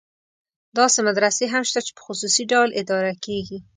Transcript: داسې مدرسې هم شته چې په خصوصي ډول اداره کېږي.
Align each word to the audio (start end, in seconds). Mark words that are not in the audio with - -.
داسې 0.77 0.99
مدرسې 1.07 1.45
هم 1.53 1.63
شته 1.69 1.79
چې 1.85 1.91
په 1.97 2.01
خصوصي 2.05 2.43
ډول 2.51 2.69
اداره 2.81 3.13
کېږي. 3.25 3.57